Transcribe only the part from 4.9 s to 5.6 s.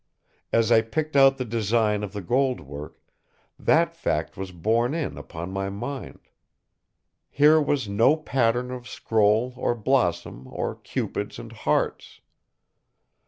in upon